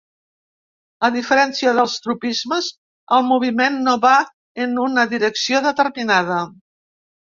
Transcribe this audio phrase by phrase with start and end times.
[1.07, 2.71] A diferència dels tropismes,
[3.19, 4.17] el moviment no va
[4.67, 6.45] en una direcció determinada.